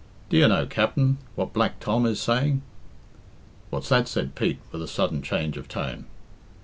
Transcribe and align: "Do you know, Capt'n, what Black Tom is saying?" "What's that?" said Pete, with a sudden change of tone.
"Do 0.31 0.37
you 0.37 0.47
know, 0.47 0.65
Capt'n, 0.65 1.19
what 1.35 1.53
Black 1.53 1.79
Tom 1.79 2.07
is 2.07 2.19
saying?" 2.19 2.63
"What's 3.69 3.89
that?" 3.89 4.07
said 4.07 4.33
Pete, 4.33 4.57
with 4.71 4.81
a 4.81 4.87
sudden 4.87 5.21
change 5.21 5.57
of 5.57 5.67
tone. 5.67 6.05